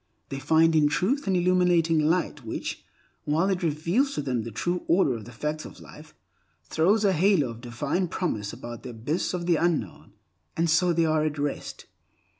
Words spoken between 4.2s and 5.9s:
them the true order of the facts of